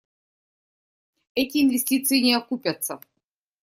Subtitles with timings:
[1.35, 3.01] Эти инвестиции не окупятся.